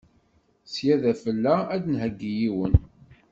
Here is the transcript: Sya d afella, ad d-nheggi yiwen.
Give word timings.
Sya 0.73 0.95
d 1.01 1.03
afella, 1.11 1.55
ad 1.75 1.81
d-nheggi 1.83 2.31
yiwen. 2.39 2.73